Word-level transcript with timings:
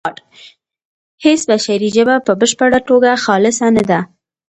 هیڅ 1.23 1.41
بشري 1.51 1.89
ژبه 1.95 2.15
په 2.25 2.31
بشپړه 2.39 2.79
توګه 2.89 3.21
خالصه 3.23 3.67
نه 3.75 3.83
ده 3.89 3.99